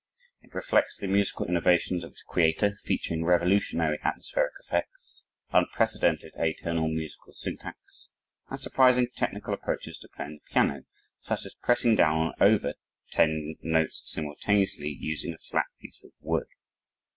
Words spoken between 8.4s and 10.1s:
and surprising technical approaches to